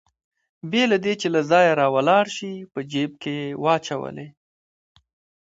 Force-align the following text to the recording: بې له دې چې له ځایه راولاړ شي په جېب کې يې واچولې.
بې 0.69 0.83
له 0.91 0.97
دې 1.05 1.13
چې 1.21 1.27
له 1.35 1.41
ځایه 1.51 1.73
راولاړ 1.81 2.25
شي 2.37 2.51
په 2.73 2.79
جېب 2.91 3.11
کې 3.21 3.33
يې 3.41 3.55
واچولې. 3.63 4.27